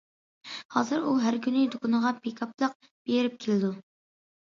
ھازىر 0.75 1.03
ئۇ 1.09 1.13
ھەر 1.27 1.37
كۈنى 1.45 1.63
دۇكىنىغا 1.77 2.15
پىكاپلىق 2.25 2.77
بېرىپ 2.85 3.41
كېلىدۇ. 3.47 3.75